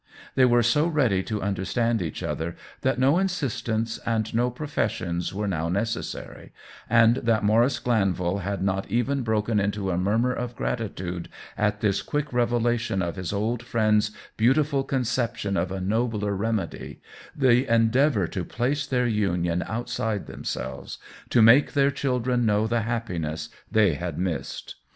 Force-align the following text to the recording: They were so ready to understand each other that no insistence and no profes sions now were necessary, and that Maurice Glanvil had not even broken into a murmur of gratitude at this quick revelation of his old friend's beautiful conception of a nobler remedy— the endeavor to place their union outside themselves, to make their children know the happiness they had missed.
They 0.33 0.45
were 0.45 0.63
so 0.63 0.87
ready 0.87 1.21
to 1.21 1.43
understand 1.43 2.01
each 2.01 2.23
other 2.23 2.55
that 2.81 2.97
no 2.97 3.19
insistence 3.19 3.99
and 4.03 4.33
no 4.33 4.49
profes 4.49 4.89
sions 4.89 5.31
now 5.31 5.65
were 5.65 5.69
necessary, 5.71 6.51
and 6.89 7.17
that 7.17 7.43
Maurice 7.43 7.77
Glanvil 7.79 8.39
had 8.41 8.63
not 8.63 8.89
even 8.89 9.21
broken 9.21 9.59
into 9.59 9.91
a 9.91 9.99
murmur 9.99 10.33
of 10.33 10.55
gratitude 10.55 11.29
at 11.55 11.81
this 11.81 12.01
quick 12.01 12.33
revelation 12.33 13.03
of 13.03 13.15
his 13.15 13.31
old 13.31 13.61
friend's 13.61 14.09
beautiful 14.37 14.83
conception 14.83 15.55
of 15.55 15.71
a 15.71 15.79
nobler 15.79 16.35
remedy— 16.35 16.99
the 17.35 17.67
endeavor 17.71 18.25
to 18.25 18.43
place 18.43 18.87
their 18.87 19.05
union 19.05 19.63
outside 19.67 20.25
themselves, 20.25 20.97
to 21.29 21.43
make 21.43 21.73
their 21.73 21.91
children 21.91 22.43
know 22.43 22.65
the 22.65 22.81
happiness 22.81 23.49
they 23.71 23.93
had 23.93 24.17
missed. 24.17 24.77